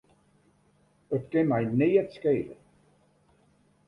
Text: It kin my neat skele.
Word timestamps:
It 1.15 1.23
kin 1.31 1.45
my 1.51 1.61
neat 1.79 2.07
skele. 2.15 2.57